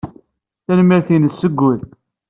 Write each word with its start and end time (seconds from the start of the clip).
Tanemmirt-nnes 0.65 1.35
seg 1.41 1.53
wul. 1.61 1.79